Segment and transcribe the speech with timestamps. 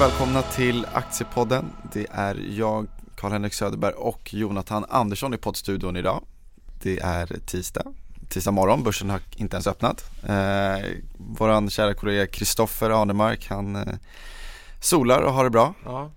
[0.00, 1.72] Och välkomna till Aktiepodden.
[1.92, 6.24] Det är jag, Karl-Henrik Söderberg och Jonathan Andersson i poddstudion idag.
[6.82, 7.82] Det är tisdag,
[8.28, 10.10] tisdag morgon, börsen har inte ens öppnat.
[10.28, 13.94] Eh, våran kära kollega Kristoffer Anemark, han eh,
[14.80, 15.74] solar och har det bra.
[15.84, 16.10] Ja.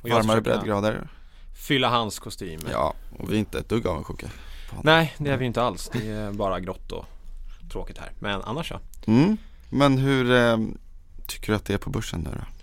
[0.00, 1.08] Och Varmare breddgrader.
[1.66, 2.60] Fylla hans kostym.
[2.72, 4.26] Ja, och vi är inte ett dugg avundsjuka.
[4.82, 5.90] Nej, det är vi inte alls.
[5.92, 7.04] Det är bara grått och
[7.72, 8.12] tråkigt här.
[8.18, 8.80] Men annars så.
[9.06, 9.36] Mm.
[9.70, 10.58] Men hur eh,
[11.26, 12.55] tycker du att det är på börsen nu då?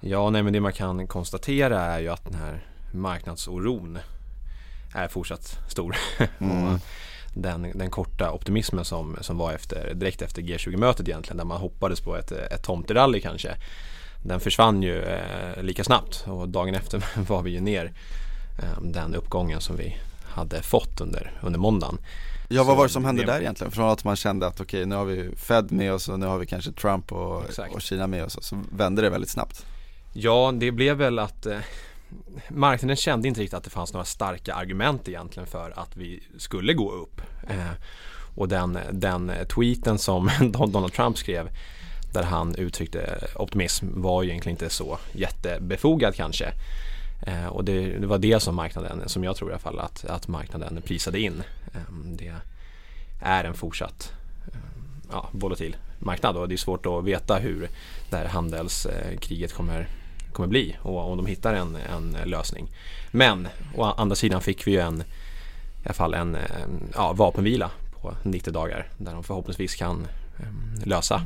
[0.00, 3.98] Ja, nej men det man kan konstatera är ju att den här marknadsoron
[4.94, 5.96] är fortsatt stor.
[6.38, 6.74] Mm.
[6.74, 6.80] och
[7.34, 12.00] den, den korta optimismen som, som var efter, direkt efter G20-mötet egentligen, där man hoppades
[12.00, 13.56] på ett, ett tomterally kanske.
[14.24, 17.92] Den försvann ju eh, lika snabbt och dagen efter var vi ju ner
[18.58, 21.98] eh, den uppgången som vi hade fått under, under måndagen.
[22.48, 23.70] Ja vad var det som hände där egentligen?
[23.70, 26.38] Från att man kände att okej nu har vi Fed med oss och nu har
[26.38, 27.42] vi kanske Trump och,
[27.74, 29.66] och Kina med oss så vände det väldigt snabbt.
[30.18, 31.58] Ja, det blev väl att eh,
[32.48, 36.74] marknaden kände inte riktigt att det fanns några starka argument egentligen för att vi skulle
[36.74, 37.20] gå upp.
[37.48, 37.72] Eh,
[38.34, 40.30] och den, den tweeten som
[40.68, 41.48] Donald Trump skrev
[42.12, 46.52] där han uttryckte optimism var ju egentligen inte så jättebefogad kanske.
[47.26, 50.04] Eh, och det, det var det som marknaden, som jag tror i alla fall att,
[50.04, 51.42] att marknaden prisade in.
[51.74, 52.34] Eh, det
[53.20, 54.12] är en fortsatt
[54.52, 54.58] eh,
[55.10, 57.68] ja, volatil marknad och det är svårt att veta hur
[58.10, 59.88] det här handelskriget eh, kommer,
[60.36, 62.68] kommer bli och om de hittar en, en lösning.
[63.10, 67.70] Men å andra sidan fick vi ju en, i alla fall en, en ja, vapenvila
[68.00, 70.06] på 90 dagar där de förhoppningsvis kan
[70.38, 71.22] eh, lösa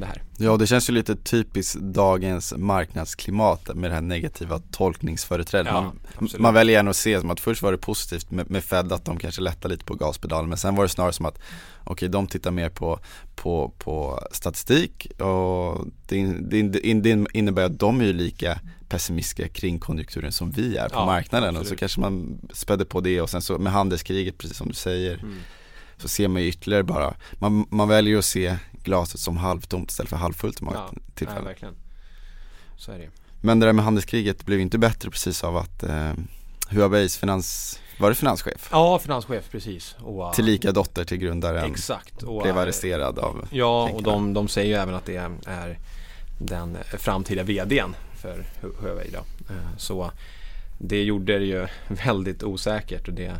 [0.00, 0.22] det här.
[0.38, 5.72] Ja det känns ju lite typiskt dagens marknadsklimat med det här negativa tolkningsföreträdet.
[5.72, 6.38] Ja, man, absolut.
[6.42, 9.04] man väljer gärna att se som att först var det positivt med, med Fed att
[9.04, 11.38] de kanske lättar lite på gaspedalen men sen var det snarare som att
[11.84, 12.98] okej de tittar mer på,
[13.34, 16.62] på, på statistik och det, det,
[16.94, 21.06] det innebär att de är ju lika pessimistiska kring konjunkturen som vi är på Ja,
[21.06, 21.80] marknaden och så absolut.
[21.80, 25.38] kanske man spädde på det och sen så med handelskriget precis som du säger Mm.
[25.98, 29.90] Så ser man ju ytterligare bara, man, man väljer ju att se glaset som halvtomt
[29.90, 31.42] istället för halvfullt i många Ja, tillfällen.
[31.42, 31.74] Ja, verkligen.
[32.76, 33.08] Så är det.
[33.40, 36.12] Men det där med handelskriget blev inte bättre precis av att eh,
[36.68, 38.68] Huaweis finans, var det finanschef?
[38.72, 39.96] Ja, finanschef precis.
[39.98, 42.22] Och, Tillika dotter till grundaren Exakt.
[42.22, 45.78] Och, blev eh, arresterad av Ja, och de, de säger ju även att det är
[46.38, 49.18] den framtida VDn för Hu- Huawei då.
[49.54, 50.10] Eh, Så
[50.78, 51.66] det gjorde det ju
[52.04, 53.36] väldigt osäkert och det eh,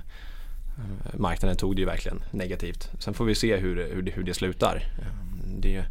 [1.15, 2.91] marknaden tog det ju verkligen negativt.
[2.99, 4.83] Sen får vi se hur, det- hur, det, hur det slutar.
[5.59, 5.85] Det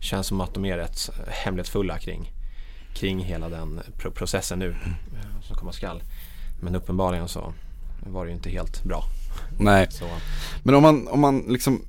[0.00, 2.32] känns som att de är rätt hemlighetsfulla kring,
[2.94, 6.02] kring hela den pro- processen nu eh, som komma skall.
[6.60, 7.52] Men uppenbarligen så
[8.06, 9.04] var det ju inte helt bra.
[9.58, 10.08] Nej, Så,
[10.62, 11.84] men om man, om man liksom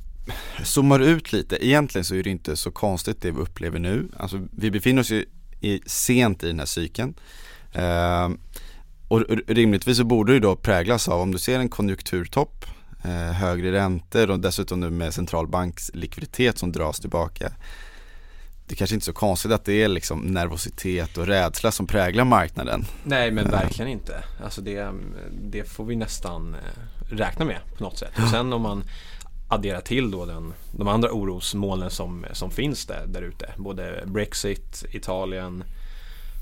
[0.64, 4.08] zoomar ut lite, egentligen så är det inte så konstigt det vi upplever nu.
[4.18, 5.26] Alltså vi befinner oss ju
[5.62, 7.14] i, sent i den här cykeln.
[7.74, 8.30] Eh,
[9.22, 12.66] och rimligtvis så borde det då präglas av, om du ser en konjunkturtopp,
[13.04, 17.52] eh, högre räntor och dessutom nu med centralbanks likviditet som dras tillbaka.
[18.68, 22.26] Det kanske inte är så konstigt att det är liksom nervositet och rädsla som präglar
[22.26, 22.86] marknaden.
[23.04, 23.52] Nej men Ja.
[23.52, 24.24] verkligen inte.
[24.44, 24.92] Alltså det,
[25.42, 28.12] det får vi nästan eh, räkna med på något sätt.
[28.24, 28.84] Och sen om man
[29.48, 33.50] adderar till då den, de andra orosmolnen som, som finns där, där ute.
[33.58, 35.64] Både Brexit, Italien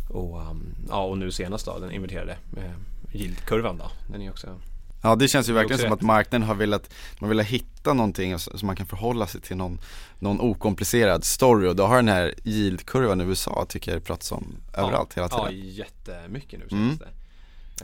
[0.09, 3.91] och, um, ja, och nu senast då den inverterade eh, yieldkurvan då.
[4.11, 4.47] Den är också
[5.05, 5.93] Ja det känns ju Det verkligen som rätt.
[5.93, 9.79] att marknaden har velat, man vill hitta någonting som man kan förhålla sig till någon,
[10.19, 14.31] någon okomplicerad story och då har den här yieldkurvan i USA tycker jag det pratas
[14.31, 15.69] om överallt hela Ja, tiden.
[15.69, 16.97] jättemycket nu Mm.
[16.97, 17.07] senaste.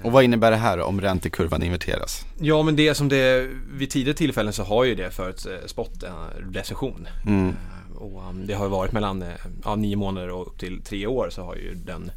[0.04, 2.26] Och vad innebär det här då, om räntekurvan inverteras?
[2.40, 6.10] Ja men det som det, vid tidigare tillfällen så har ju det för ett eh,
[6.10, 7.08] en recession.
[7.26, 7.56] Mm.
[8.00, 9.30] Och um, det har varit mellan eh,
[9.66, 12.12] ja, nio månader och upp till tre år så har ju den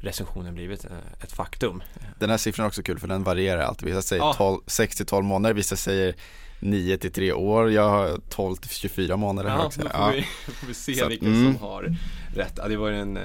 [0.00, 0.90] recensionen blivit eh,
[1.22, 1.82] ett faktum.
[2.18, 3.88] Den här siffran är också kul för den varierar alltid.
[3.88, 4.34] Vissa säger Ja.
[4.36, 6.14] 12, 6 till 12 månader, vissa säger
[6.60, 9.80] 9 till 3 år, jag har 12 till 24 månader Ja, också.
[9.80, 10.12] då får, Ja.
[10.14, 10.22] vi,
[10.52, 11.52] får vi se Så vilken mm.
[11.54, 11.96] som har
[12.34, 12.52] rätt.
[12.56, 13.22] Ja, det var den, eh,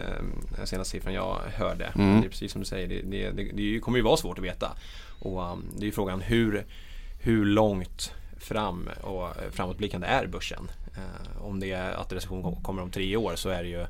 [0.57, 1.85] den senaste siffran jag hörde.
[1.85, 2.21] Mm.
[2.21, 4.43] Det är precis som du säger, det, det, det, det kommer ju vara svårt att
[4.43, 4.71] veta.
[5.19, 6.65] Och um, det är ju frågan hur,
[7.19, 10.71] hur långt fram och framåtblickande är börsen?
[10.97, 13.85] Eh, om det är att recession kom- kommer om tre år så är det ju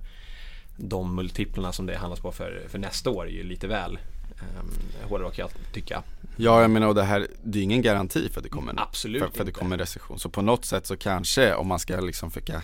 [0.78, 4.00] de multiplarna som det handlas på för, för nästa år är ju lite väl
[4.38, 6.04] eh, hårdare kan jag tycka.
[6.38, 9.24] ja, jag menar och det här, det är ingen garanti för att det kommer Absolut
[9.24, 10.20] för, för att det kommer en recession.
[10.20, 12.62] Så på något sätt så kanske om man ska liksom försöka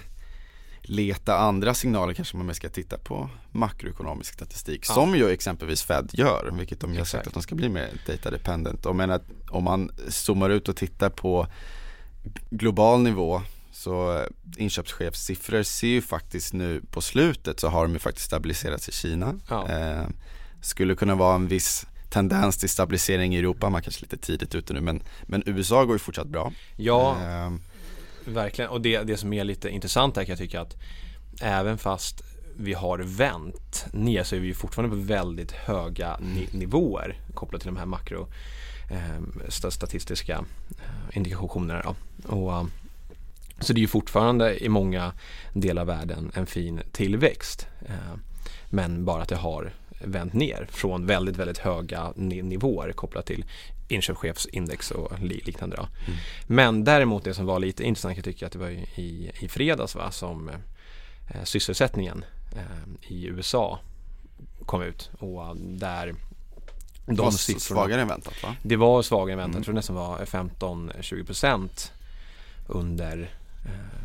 [0.82, 4.94] leta andra signaler kanske man mer ska titta på makroekonomisk statistik Ja.
[4.94, 8.32] som ju exempelvis Fed gör, vilket de har sagt att de ska bli mer data
[8.32, 8.86] dependent.
[8.86, 11.48] Och men att om man zoomar ut och tittar på
[12.50, 13.42] global nivå
[13.78, 14.26] Så
[14.58, 19.40] inköpschefssiffror ser ju faktiskt nu på slutet så har de ju faktiskt stabiliserats i Kina.
[19.50, 19.70] Ja.
[19.70, 20.04] Eh,
[20.62, 24.56] skulle kunna vara en viss tendens till stabilisering i Europa, man kanske är lite tidigt
[24.56, 26.54] ute nu men, men USA går ju fortsatt bra.
[26.76, 27.54] Ja, Eh,
[28.26, 28.72] verkligen.
[28.72, 30.76] Och det, det som är lite intressant här kan jag tycka att
[31.42, 32.22] även fast
[32.60, 37.62] vi har vänt ner så är vi ju fortfarande på väldigt höga ni- nivåer kopplat
[37.62, 38.28] till de här makro
[38.92, 40.46] eh, sta- statistiska
[40.80, 41.82] eh, indikationerna.
[41.82, 41.96] Då.
[42.36, 42.66] Och, eh,
[43.60, 45.14] så det är ju fortfarande i många
[45.54, 47.68] delar av världen en fin tillväxt.
[47.86, 48.14] Eh,
[48.70, 53.46] men bara att det har vänt ner från väldigt, väldigt höga ni- nivåer kopplat till
[53.88, 55.78] inköpschefsindex och li- liknande.
[55.78, 55.90] Mm.
[56.48, 58.70] Men däremot det som var lite intressant jag tycker att det var
[59.00, 60.50] i, i fredags va, som
[61.30, 62.26] eh, sysselsättningen
[62.56, 63.80] eh, i USA
[64.66, 66.08] kom ut och eh, där
[67.06, 68.56] det de var siffrorna svagare än väntat va?
[68.64, 69.56] det var svagare än väntat.
[69.56, 69.60] Mm.
[69.60, 71.92] Jag tror det nästan var 15-20%
[72.68, 73.30] under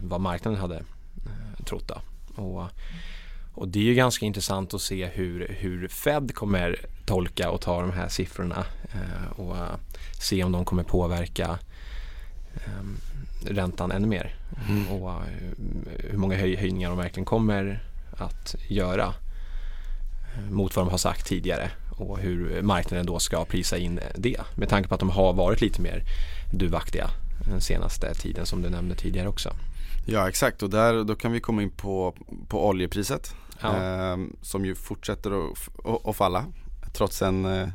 [0.02, 1.90] vad marknaden hade eh, trott.
[2.34, 2.62] Och,
[3.54, 6.76] och det är ju ganska intressant att se hur, hur Fed kommer
[7.06, 9.74] tolka och ta de här siffrorna eh, och eh,
[10.20, 11.58] se om de kommer påverka
[12.54, 12.84] eh,
[13.46, 14.34] räntan ännu mer.
[14.68, 14.88] Mm.
[14.88, 15.20] Och eh,
[16.10, 17.82] hur många höj- höjningar de verkligen kommer
[18.16, 19.14] att göra
[20.36, 24.40] eh, mot vad de har sagt tidigare och hur marknaden då ska prisa in det
[24.54, 26.02] med tanke på att de har varit lite mer
[26.52, 27.10] duvaktiga
[27.50, 29.54] den senaste tiden som du nämnde tidigare också.
[30.06, 32.14] Ja exakt och där, då kan vi komma in på,
[32.48, 33.76] på oljepriset Ja.
[34.12, 35.32] eh, som ju fortsätter
[36.10, 36.44] att, falla
[36.92, 37.68] trots en eh,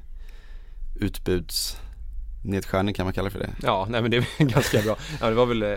[0.95, 3.49] utbudsnedskärning kan man kalla för det.
[3.63, 4.97] Ja, nej men det är ganska bra.
[5.21, 5.69] Ja, det var väl, eh,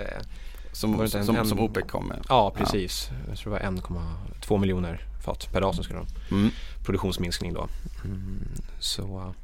[0.72, 2.24] Som, Var som, en- som OPEC kom med.
[2.28, 3.10] ja precis.
[3.28, 6.50] Jag tror det var 1,2 miljoner fat per dag som skulle ha Mm.
[6.84, 7.68] produktionsminskning då.
[8.04, 8.48] Mm,
[8.78, 9.34] så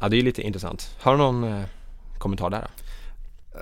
[0.00, 0.96] ja, det är lite intressant.
[1.00, 1.64] Har du någon eh,
[2.18, 2.60] kommentar där?
[2.60, 2.68] Då?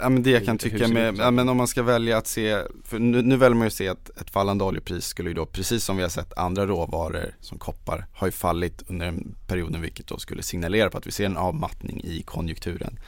[0.00, 1.20] Ja men det jag kan tycka med, ut?
[1.20, 3.72] ja, men om man ska välja att se, för nu, nu väljer man ju att
[3.72, 7.34] se att ett fallande oljepris skulle ju då, precis som vi har sett andra råvaror
[7.40, 11.10] som koppar, har ju fallit under en perioden vilket då skulle signalera på att vi
[11.10, 12.98] ser en avmattning i konjunkturen.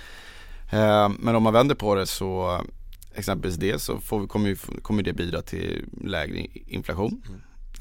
[0.72, 2.60] Eh, men om man vänder på det så,
[3.14, 7.22] exempelvis det så får vi, kommer, kommer det bidra till lägre inflation.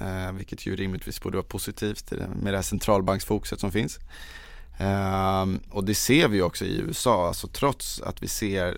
[0.01, 3.99] Eh, vilket ju rimligtvis borde vara positivt med det här centralbanksfokuset som finns.
[4.77, 8.77] Ehm, och det ser vi också i USA, alltså trots att vi ser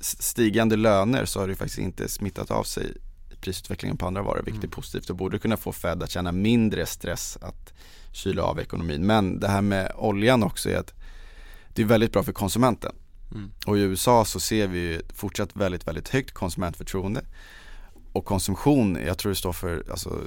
[0.00, 2.92] stigande löner så har det faktiskt inte smittat av sig
[3.40, 4.70] prisutvecklingen på andra varor, vilket Mm.
[4.70, 7.72] är positivt och borde kunna få Fed att känna mindre stress att
[8.12, 9.06] kyla av ekonomin.
[9.06, 10.94] Men det här med oljan också är att
[11.74, 12.92] det är väldigt bra för konsumenten.
[13.34, 13.50] Mm.
[13.66, 17.24] Och i USA så ser vi fortsatt väldigt, väldigt högt konsumentförtroende.
[18.12, 20.20] Och konsumtion, jag tror det står för, alltså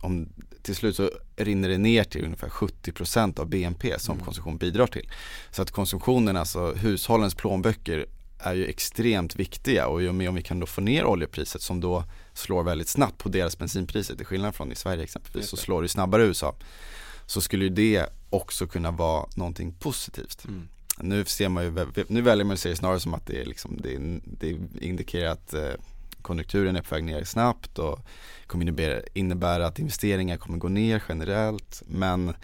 [0.00, 0.28] om
[0.62, 4.24] till slut så rinner det ner till ungefär 70% av BNP som Mm.
[4.24, 5.10] konsumtion bidrar till.
[5.50, 8.06] Så att konsumtionen, alltså hushållens plånböcker
[8.38, 11.62] är ju extremt viktiga och i och med om vi kan då få ner oljepriset
[11.62, 15.56] som då slår väldigt snabbt på deras bensinpriser till skillnad från i Sverige exempelvis så
[15.56, 16.54] slår det snabbare i USA.
[17.26, 20.44] Så skulle ju det också kunna vara någonting positivt.
[20.44, 20.68] Mm.
[21.00, 23.44] Nu ser man ju, nu väljer man att se det snarare som att det, är
[23.44, 25.72] liksom, det, det indikerar att eh,
[26.22, 27.98] konjunkturen är på väg ner snabbt och
[28.46, 31.82] kommer innebära, att investeringar kommer gå ner generellt.
[31.86, 32.34] Men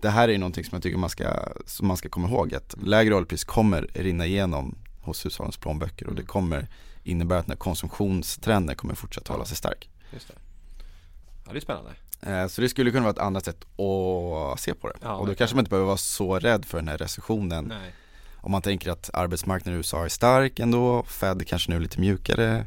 [0.00, 2.74] det här är någonting som jag tycker man ska, som man ska komma ihåg att
[2.82, 6.68] lägre oljepris kommer rinna igenom hos hushållens plånböcker och det kommer
[7.04, 9.90] innebära att den här konsumtionstrenden kommer fortsätta hålla sig stark.
[10.12, 10.34] Just det.
[11.46, 11.90] Ja, det är spännande.
[12.22, 14.94] Eh, Så det skulle kunna vara ett annat sätt att se på det.
[15.02, 17.92] Ja, och då kanske man inte behöver vara så rädd för den här recessionen Nej.
[18.36, 22.00] om man tänker att arbetsmarknaden i USA är stark ändå, Fed kanske nu är lite
[22.00, 22.66] mjukare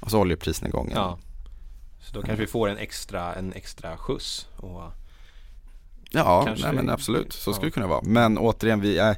[0.00, 0.92] och så oljeprisnedgången.
[0.96, 1.18] Ja.
[2.00, 4.46] Så då kanske vi får en extra, en extra skjuts.
[4.56, 4.82] Och,
[6.12, 7.54] Ja, nej men absolut, så ja.
[7.54, 8.00] skulle det kunna vara.
[8.02, 9.16] Men återigen, vi är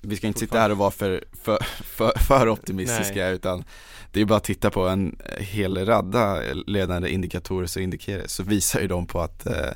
[0.00, 3.34] vi ska inte sitta här och vara för, för, för, för optimistiska Nej.
[3.34, 3.64] utan
[4.12, 8.80] det är bara att titta på en hel radda ledande indikatorer så, indikerar, så visar
[8.80, 9.70] ju de på att, eh,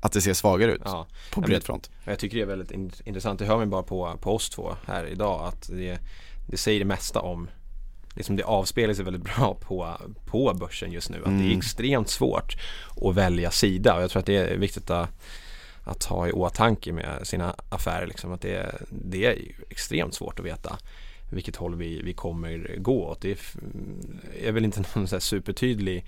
[0.00, 1.06] att det ser svagare ut ja.
[1.30, 1.90] på bred front.
[2.04, 3.38] Jag tycker det är väldigt in- intressant.
[3.38, 5.48] Det hör man bara på, på oss två här idag.
[5.48, 5.98] Att det,
[6.46, 7.48] det säger det mesta om
[8.14, 11.16] liksom det avspeglar sig väldigt bra på, på börsen just nu.
[11.18, 11.58] Att det är Mm.
[11.58, 12.56] extremt svårt
[13.02, 13.94] att välja sida.
[13.96, 15.08] Och jag tror att det är viktigt att,
[15.86, 18.06] att ha i åtanke med sina affärer.
[18.06, 19.38] Liksom, att det, det är
[19.70, 20.78] extremt svårt att veta
[21.30, 23.20] vilket håll vi, vi kommer gå åt.
[23.20, 23.38] Det
[24.42, 26.04] är, väl inte någon så supertydlig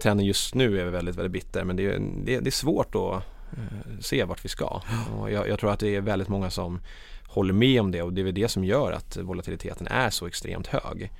[0.00, 3.22] Trenden just nu är väldigt, väldigt bitter men det är, det, det är svårt att
[3.52, 4.82] eh, se vart vi ska.
[5.18, 6.80] Och jag, jag tror att det är väldigt många som
[7.26, 10.26] håller med om det och det är väl det som gör att volatiliteten är så
[10.26, 11.12] extremt hög.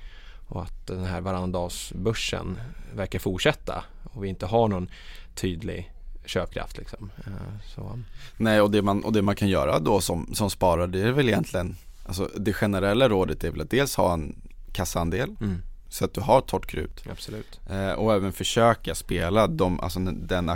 [0.49, 2.61] Och att den här varannandagsbörsen
[2.95, 4.91] verkar fortsätta och vi inte har någon
[5.35, 5.93] tydlig
[6.31, 6.79] köpkraft.
[6.79, 7.11] Liksom.
[7.27, 7.33] Eh,
[7.75, 7.99] Så,
[8.37, 11.13] Nej och det man, och det man kan göra då som, som sparare det är
[11.13, 11.77] väl egentligen
[12.11, 14.37] Alltså det generella rådet är väl att dels ha en
[14.73, 17.03] kassaandel mm, så att du har torrt krut.
[17.11, 17.61] Absolut.
[17.71, 20.51] Eh, och även försöka spela de, alltså den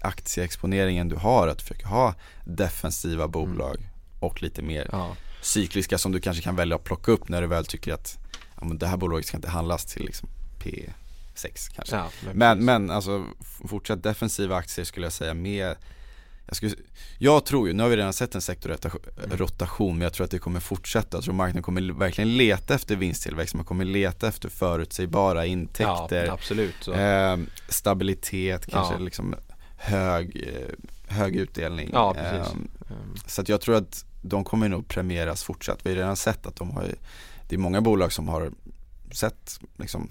[0.00, 3.32] aktieexponeringen du har, att försöka ha defensiva mm.
[3.32, 3.90] bolag mm.
[4.20, 5.16] och lite mer ja.
[5.42, 8.18] cykliska som du kanske kan välja att plocka upp när du väl tycker att
[8.60, 10.28] ja, men det här bolaget ska inte handlas till liksom
[11.44, 11.96] P6 kanske.
[11.96, 13.26] Ja, men, men, men alltså
[13.68, 15.76] fortsatt defensiva aktier skulle jag säga med
[16.46, 16.74] jag, skulle,
[17.18, 20.38] jag tror ju, nu har vi redan sett en sektorrotation men jag tror att det
[20.38, 21.16] kommer fortsätta.
[21.16, 26.24] Jag tror marknaden kommer verkligen leta efter vinsttillväxt, man kommer leta efter förutsägbara intäkter.
[26.26, 26.88] Ja, absolut.
[26.88, 27.36] Eh,
[27.68, 28.98] stabilitet, kanske ja.
[28.98, 29.34] liksom
[29.76, 31.90] hög, eh, hög utdelning.
[31.92, 32.46] Ja, eh,
[33.26, 35.78] så att jag tror att de kommer nog premieras fortsatt.
[35.82, 36.94] Vi har redan sett att de har,
[37.48, 38.50] det är många bolag som har
[39.12, 40.10] sett liksom,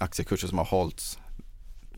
[0.00, 1.18] aktiekurser som har hållits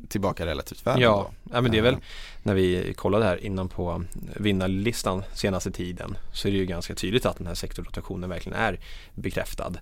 [0.08, 1.00] tillbaka relativt väl.
[1.00, 1.96] Ja, ja men det är väl
[2.42, 4.04] när vi kollade här innan på
[4.36, 8.80] vinnarlistan senaste tiden så är det ju ganska tydligt att den här sektorrotationen verkligen är
[9.14, 9.72] bekräftad.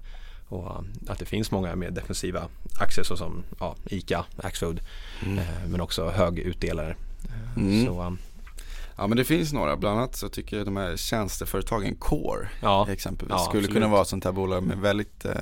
[0.49, 2.49] Och att det finns många mer defensiva
[2.81, 4.81] aktier såsom ja, ICA, Axfood
[5.23, 5.39] mm.
[5.39, 6.97] eh, men också högutdelare.
[7.25, 7.87] Eh, mm.
[7.87, 8.17] Så,
[8.97, 12.87] Ja men det finns några, bland annat så tycker jag de här tjänsteföretagen Core ja,
[12.91, 13.73] exempelvis ja, skulle absolut.
[13.73, 15.33] kunna vara ett sånt här bolag med väldigt eh,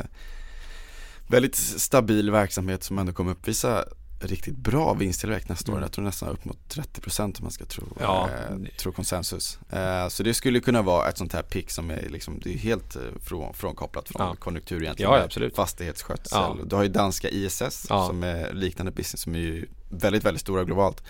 [1.32, 3.84] Väldigt stabil verksamhet som ändå kommer uppvisa
[4.20, 5.76] riktigt bra vinsttillväxt nästa år.
[5.76, 5.82] Mm.
[5.82, 8.28] Jag tror nästan upp mot 30% om man ska tro, ja.
[8.30, 9.58] eh, tro konsensus.
[9.70, 12.58] Eh, så det skulle kunna vara ett sånt här pick som är, liksom, det är
[12.58, 14.34] helt eh, från, frånkopplat från ja.
[14.34, 15.12] konjunktur egentligen.
[15.12, 15.56] Ja, absolut.
[15.56, 16.38] Fastighetsskötsel.
[16.40, 16.58] Ja.
[16.66, 21.02] Du har ju danska ISS som är liknande business som är väldigt, väldigt stora globalt.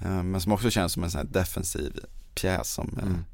[0.00, 2.00] Eh, men som också känns som en sån här defensiv
[2.34, 3.24] pjäs som, eh, mm.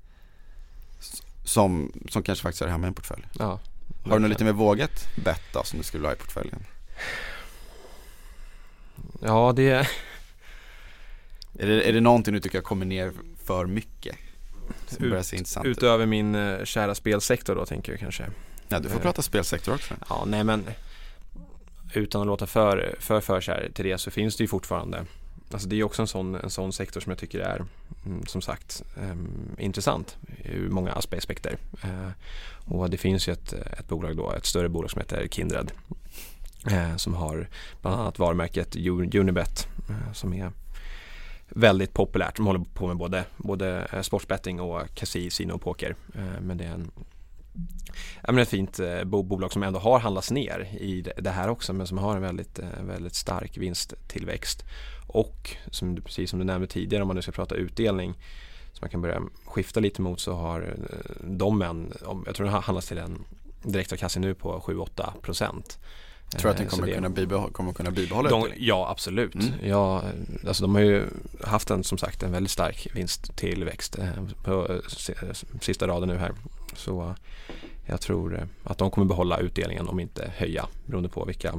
[1.45, 3.27] som, som kanske faktiskt är hemma i en portfölj.
[3.39, 3.61] Ja,
[4.09, 6.65] har du något lite mer vågat bett då som du skulle ha i portföljen?
[9.21, 9.89] Ja, det...
[11.59, 13.13] Är det, är det någonting du tycker kommer ner
[13.45, 14.17] för mycket?
[14.99, 18.27] Ut, Utöver min uh, kära spelsektor då tänker jag kanske.
[18.69, 19.95] Ja, du får uh, prata spelsektor också.
[20.09, 20.65] Ja, nej men
[21.95, 25.07] utan att låta för, för förkär till det så finns det ju fortfarande
[25.53, 27.65] Alltså det är också en sån, en sån sektor som jag tycker är
[28.07, 31.57] mm, som sagt ehm, intressant ur många aspekter.
[31.83, 32.11] Eh,
[32.65, 35.73] och det finns ju ett, ett bolag då, ett större bolag som heter Kindred
[36.71, 37.49] eh, som har
[37.81, 38.77] bland annat varumärket
[39.15, 40.53] Unibet eh, som är
[41.49, 42.37] väldigt populärt.
[42.37, 45.97] De håller på med både, både eh, sportsbetting och kasino och poker.
[46.15, 46.91] Eh, men det är en
[48.23, 51.73] Ja, men ett fint eh, bolag som ändå har handlats ner i det här också
[51.73, 54.65] men som har en väldigt, eh, väldigt stark vinsttillväxt.
[55.07, 58.15] Och som, precis som du nämnde tidigare om man nu ska prata utdelning
[58.73, 61.93] som man kan börja skifta lite mot så har eh, de en,
[62.27, 63.25] jag tror den handlas till en
[63.63, 65.79] direktavkastning nu på 7-8 procent.
[66.31, 69.35] Tror du att den kommer, det, kunna, bibehålla, kommer kunna bibehålla de, Ja, absolut.
[69.35, 69.49] Mm.
[69.63, 70.03] Ja,
[70.47, 71.07] alltså de har ju
[71.45, 74.11] haft en, som sagt, en väldigt stark vinsttillväxt eh,
[74.45, 76.33] på eh, sista raden nu här.
[76.75, 77.15] Så
[77.87, 81.55] jag tror eh, att de kommer behålla utdelningen om inte höja beroende på vilka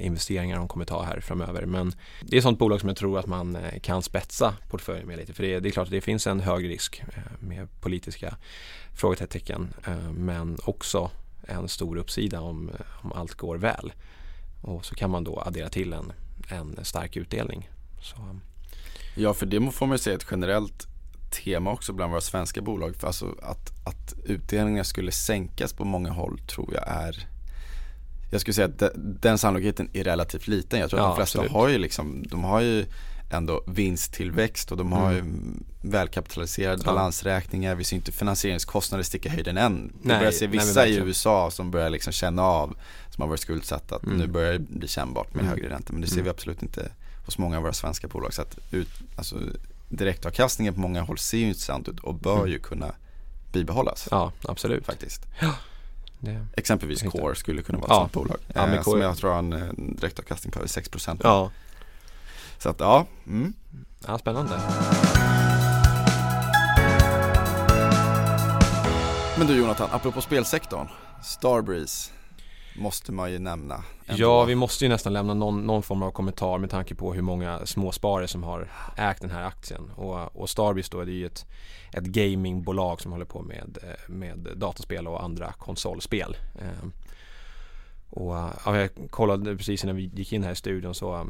[0.00, 1.66] investeringar de kommer ta här framöver.
[1.66, 5.18] Men det är ett sånt bolag som jag tror att man kan spetsa portföljen med
[5.18, 5.32] lite.
[5.32, 7.02] För det är, det är klart att det finns en hög risk
[7.38, 8.36] med politiska
[8.94, 9.74] frågetecken
[10.14, 11.10] men också
[11.42, 12.70] en stor uppsida om,
[13.02, 13.92] om allt går väl.
[14.62, 16.12] Och så kan man då addera till en,
[16.48, 17.70] en stark utdelning.
[18.02, 18.16] Så.
[19.16, 20.86] Ja, för det får man säga ett generellt
[21.30, 22.96] tema också bland våra svenska bolag.
[22.96, 27.26] För alltså att, att utdelningar skulle sänkas på många håll tror jag är
[28.30, 30.80] jag skulle säga att den sannolikheten är relativt liten.
[30.80, 31.52] Jag tror att ja, de flesta absolut.
[31.52, 32.86] har ju liksom, de har ju
[33.30, 35.64] ändå vinsttillväxt och de har ju mm.
[35.80, 36.92] välkapitaliserade ja.
[36.92, 37.74] balansräkningar.
[37.74, 39.92] Vi ser inte finansieringskostnader sticka höjden än.
[40.02, 42.76] Vi börjar se vissa nej, i USA som börjar liksom känna av,
[43.10, 44.18] som har varit skuldsatta, att mm.
[44.18, 45.50] nu börjar det bli kännbart med mm.
[45.50, 45.92] högre ränta.
[45.92, 46.30] Men det ser vi mm.
[46.30, 46.90] absolut inte
[47.24, 48.34] hos många av våra svenska bolag.
[48.34, 49.36] Så att ut, alltså,
[49.88, 52.50] direktavkastningen på många håll ser ju intressant ut och bör mm.
[52.50, 52.92] ju kunna
[53.52, 54.08] bibehållas.
[54.10, 54.86] Ja, absolut.
[54.86, 55.22] Faktiskt.
[55.40, 55.54] Ja.
[56.18, 58.00] Det Exempelvis Core skulle kunna vara ett ja.
[58.00, 58.38] sånt bolag.
[58.54, 61.50] Ja, eh, som jag tror har en direktavkastning på över 6% Ja,
[62.58, 63.06] så att ja.
[63.26, 63.52] Mm.
[64.06, 64.60] Ja, spännande.
[69.38, 70.86] Men du Jonathan, apropå spelsektorn,
[71.22, 72.12] Starbreeze
[72.78, 73.84] måste man ju nämna.
[74.06, 74.22] Ändå.
[74.22, 77.22] Ja, vi måste ju nästan lämna någon, någon, form av kommentar med tanke på hur
[77.22, 79.90] många småsparare som har ägt den här aktien.
[79.96, 81.46] Och, och Starbreeze då, det är ju ett,
[81.92, 86.36] ett gamingbolag som håller på med, med dataspel och andra konsolspel.
[86.54, 86.88] Eh,
[88.10, 88.34] och
[88.64, 91.26] ja, jag kollade precis innan vi gick in här i studion så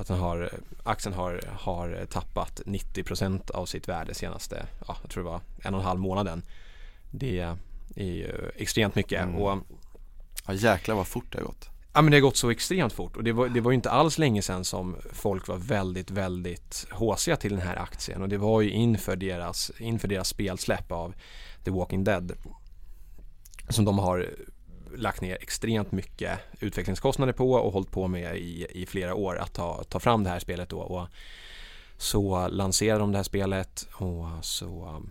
[0.00, 0.50] att den har,
[0.84, 5.74] aktien har, har tappat 90% av sitt värde senaste, ja, jag tror det var en
[5.74, 6.42] och en halv månaden.
[7.10, 7.38] Det
[7.96, 9.22] är ju extremt mycket.
[9.22, 9.36] Mm.
[9.36, 9.58] Och,
[10.46, 11.68] ja jäklar vad fort det har gått.
[11.92, 13.90] Ja men det har gått så extremt fort och det var, det var ju inte
[13.90, 18.38] alls länge sedan som folk var väldigt, väldigt håsiga till den här aktien och det
[18.38, 21.14] var ju inför deras, inför deras spelsläpp av
[21.64, 22.32] The Walking Dead
[23.68, 24.30] som de har
[24.96, 29.52] lagt ner extremt mycket utvecklingskostnader på och hållit på med i, i flera år att
[29.52, 30.78] ta, ta fram det här spelet då.
[30.78, 31.08] Och
[31.96, 35.02] så lanserade de det här spelet och så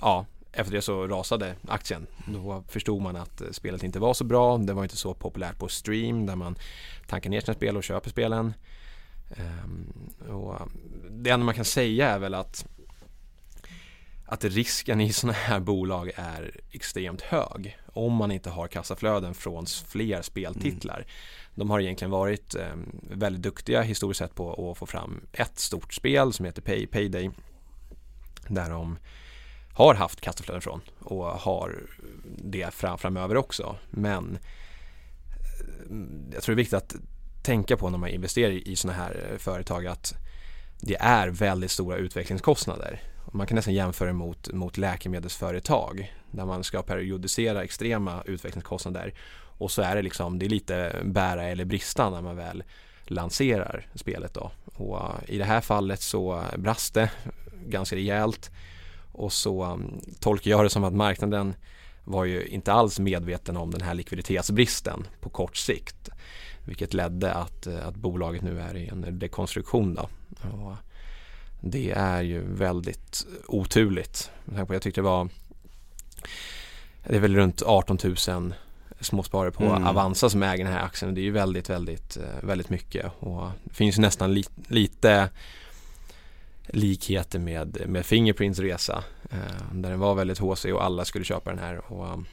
[0.00, 2.06] ja, efter det så rasade aktien.
[2.26, 4.58] Då förstod man att spelet inte var så bra.
[4.58, 6.56] Det var inte så populärt på stream där man
[7.06, 8.54] tankar ner sina spel och köper spelen.
[9.36, 9.92] Ehm,
[10.28, 10.58] och
[11.10, 12.66] det enda man kan säga är väl att
[14.26, 19.66] att risken i sådana här bolag är extremt hög om man inte har kassaflöden från
[19.88, 20.96] fler speltitlar.
[20.96, 21.08] Mm.
[21.54, 22.74] De har egentligen varit eh,
[23.10, 27.30] väldigt duktiga historiskt sett på att få fram ett stort spel som heter Pay, Payday
[28.48, 28.98] där de
[29.72, 31.82] har haft kassaflöden från och har
[32.38, 33.76] det fram, framöver också.
[33.90, 34.38] Men
[35.90, 35.96] eh,
[36.32, 36.94] jag tror det är viktigt att
[37.42, 40.14] tänka på när man investerar i sådana här företag att
[40.80, 43.02] det är väldigt stora utvecklingskostnader
[43.34, 49.14] man kan nästan jämföra mot, mot läkemedelsföretag där man ska periodisera extrema utvecklingskostnader
[49.58, 52.64] och så är det liksom, det är lite bära eller brista när man väl
[53.04, 54.50] lanserar spelet då.
[54.64, 57.10] Och eh, i det här fallet så brast det
[57.66, 58.50] ganska rejält
[59.12, 61.54] och så mm, tolkar jag det som att marknaden
[62.04, 66.08] var ju inte alls medveten om den här likviditetsbristen på kort sikt.
[66.64, 69.94] Vilket ledde att, eh, att bolaget nu är i en dekonstruktion.
[69.94, 70.08] Då.
[70.42, 70.76] Och
[71.66, 74.30] det är ju väldigt oturligt.
[74.68, 75.28] Jag tyckte det var
[77.06, 78.54] det är väl runt 18 000
[79.00, 79.86] småsparare på mm.
[79.86, 81.14] Avanza som äger den här aktien.
[81.14, 85.30] Det är ju väldigt, väldigt, eh, väldigt mycket och det finns nästan li lite
[86.66, 91.50] likheter med, med Fingerprints resa eh, där den var väldigt HC och alla skulle köpa
[91.50, 92.26] den här och um,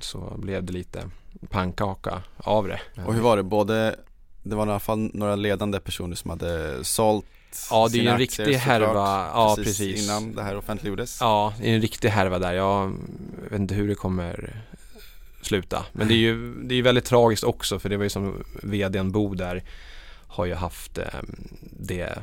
[0.00, 1.10] så blev det lite
[1.48, 2.80] pannkaka av det.
[3.06, 3.42] Och hur var det?
[3.42, 3.96] Både,
[4.42, 7.26] det var i alla fall några ledande personer som hade sålt
[7.70, 9.30] Ja, det är ju en riktig härva.
[9.34, 10.04] Ja, precis, precis.
[10.04, 11.18] Innan det här offentliggjordes.
[11.20, 12.52] Ja, det är en riktig härva där.
[12.52, 12.92] Jag
[13.50, 14.62] vet inte hur det kommer
[15.42, 15.86] sluta.
[15.92, 19.12] Men det är ju det är väldigt tragiskt också för det var ju som vdn
[19.12, 19.62] Bo där
[20.26, 21.04] har ju haft eh,
[21.60, 22.18] det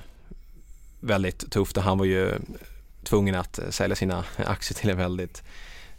[0.99, 2.31] väldigt tufft och han var ju
[3.03, 5.43] tvungen att sälja sina aktier till en väldigt,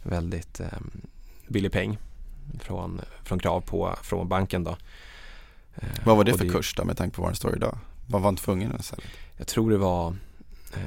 [0.03, 0.79] väldigt eh,
[1.47, 1.97] billig peng
[2.59, 4.77] från, från krav på från banken då.
[6.03, 7.77] Vad var det för det, kurs då med tanke på vad den står idag?
[8.11, 9.05] Vad var han tvungen att sälja?
[9.37, 10.15] Jag tror det var
[10.73, 10.81] eh,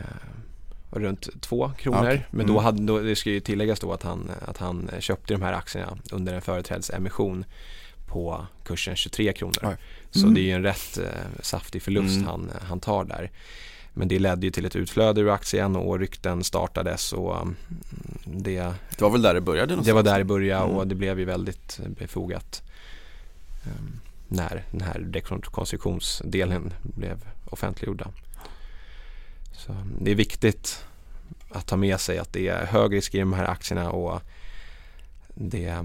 [0.91, 2.01] runt två kronor.
[2.01, 2.15] Okay.
[2.15, 2.27] Mm.
[2.31, 2.65] Men då mm.
[2.65, 5.99] hade, då, det ska ju tilläggas då att han, att han köpte de här aktierna
[6.13, 7.45] under en företrädesemission
[8.07, 9.59] på kursen 23 kronor.
[9.63, 9.77] Mm.
[10.11, 12.27] Så det är ju en rätt eh, saftig förlust mm.
[12.27, 13.31] han, han tar där.
[13.93, 17.57] Men det ledde ju till ett utflöde ur aktien och rykten startades och mm,
[18.25, 18.59] det
[18.97, 19.73] Det var väl där det började?
[19.73, 19.87] Någonstans.
[19.87, 20.89] Det var där det började och mm.
[20.89, 22.63] det blev ju väldigt befogat.
[24.35, 28.11] När den här rekonstruktionsdelen blev offentliggjorda.
[29.53, 30.85] Så det är viktigt
[31.51, 34.23] att ta med sig att det är hög risk i de här aktierna och
[35.35, 35.85] det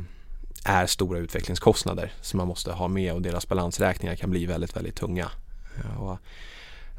[0.64, 4.96] är stora utvecklingskostnader som man måste ha med och deras balansräkningar kan bli väldigt, väldigt
[4.96, 5.32] tunga.
[6.00, 6.18] Och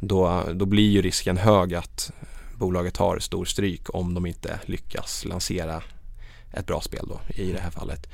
[0.01, 2.13] då, då blir ju risken hög att
[2.55, 5.83] bolaget tar stor stryk om de inte lyckas lansera
[6.53, 8.09] ett bra spel då i det här fallet.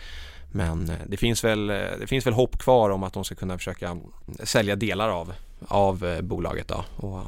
[0.57, 3.35] Men eh, det finns, väl, eh, det finns väl hopp kvar om att de ska
[3.35, 3.97] kunna försöka
[4.45, 5.33] sälja delar av,
[5.69, 7.21] av eh, bolaget då och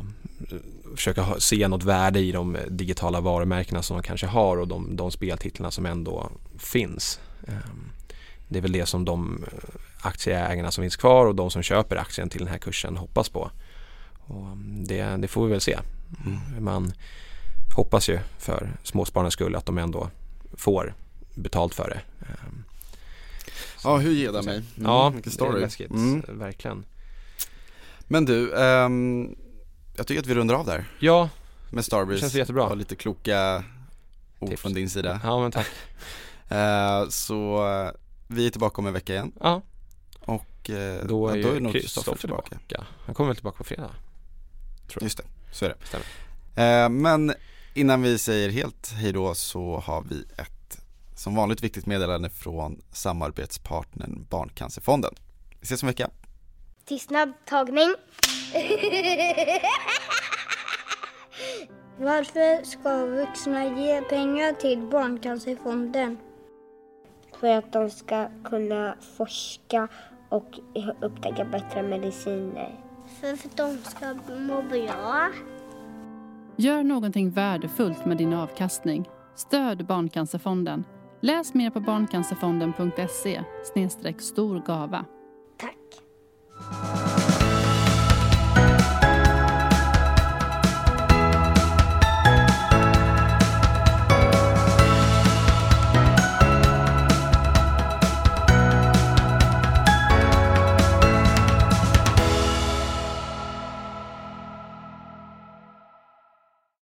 [0.96, 5.10] försöka se något värde i de digitala varumärkena som de kanske har och de, de
[5.10, 7.20] speltitlarna som ändå finns.
[7.46, 7.90] Ehm,
[8.48, 9.44] det är väl det som de
[10.00, 13.50] aktieägarna som finns kvar och de som köper aktien till den här kursen hoppas på.
[14.26, 15.78] Och mm, det, det får vi väl se.
[16.26, 16.64] Mm.
[16.64, 16.92] Man
[17.76, 20.10] hoppas ju för småspararnas skull att de ändå
[20.56, 20.94] får
[21.34, 22.00] betalt för det.
[23.88, 24.56] Ja, hur ger det mig?
[24.56, 25.52] Mm, ja, mycket story.
[25.52, 26.22] det är läskigt, mm.
[26.28, 26.84] verkligen.
[28.00, 29.36] Men du, um,
[29.96, 30.84] jag tycker att vi rundar av där.
[30.98, 31.28] Ja,
[31.70, 32.20] med Starbreeze.
[32.20, 32.66] Känns jättebra.
[32.66, 33.64] Och lite kloka
[34.38, 34.62] ord Tips.
[34.62, 35.20] från din sida.
[35.22, 35.66] Ja, men tack.
[36.52, 37.90] uh, så uh,
[38.26, 39.32] vi är tillbaka om en vecka igen.
[39.40, 39.62] Ja.
[40.20, 42.48] Och uh, då är, ja, då är nog Kristoffer tillbaka.
[42.48, 42.86] tillbaka.
[43.04, 43.90] Han kommer väl tillbaka på fredag?
[44.88, 45.02] Tror jag.
[45.02, 45.74] Just det, så är
[46.54, 46.88] det.
[46.88, 47.34] men
[47.74, 50.57] innan vi säger helt hejdå så har vi ett
[51.18, 55.14] som vanligt viktigt meddelande från samarbetspartnern Barncancerfonden.
[55.60, 56.10] Vi ses om en vecka.
[56.84, 57.88] Tystnadtagning.
[61.98, 66.18] Varför ska vuxna ge pengar till Barncancerfonden?
[67.40, 69.88] För att de ska kunna forska
[70.28, 70.58] och
[71.00, 72.80] upptäcka bättre mediciner.
[73.20, 75.28] För att de ska må bra.
[76.56, 79.08] Gör någonting värdefullt med din avkastning.
[79.34, 80.84] Stöd Barncancerfonden
[81.20, 83.42] Läs mer på barncancerfonden.se
[84.20, 85.04] storgava.
[85.60, 85.74] Tack.